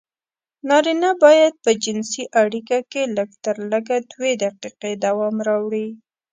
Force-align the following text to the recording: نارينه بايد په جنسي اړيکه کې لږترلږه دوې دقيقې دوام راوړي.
نارينه 0.67 1.09
بايد 1.23 1.53
په 1.63 1.71
جنسي 1.83 2.23
اړيکه 2.41 2.77
کې 2.91 3.01
لږترلږه 3.17 3.97
دوې 4.11 4.31
دقيقې 4.43 4.91
دوام 5.05 5.35
راوړي. 5.47 5.87